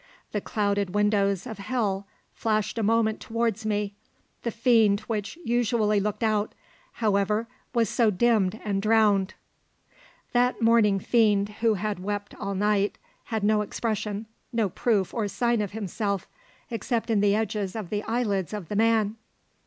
[0.31, 3.93] "The clouded windows of Hell flashed a moment towards me;
[4.41, 6.55] the fiend which usually looked out,
[6.93, 9.35] however, was so dimmed and drowned"
[10.33, 15.61] That mourning fiend, who had wept all night, had no expression, no proof or sign
[15.61, 16.27] of himself,
[16.71, 19.17] except in the edges of the eyelids of the man.